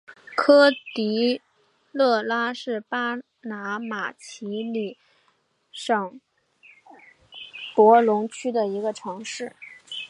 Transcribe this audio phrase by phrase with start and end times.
[0.35, 1.39] 科迪
[1.91, 4.97] 勒拉是巴拿马奇里基
[5.71, 6.19] 省
[7.75, 9.55] 博克龙区的一个城市。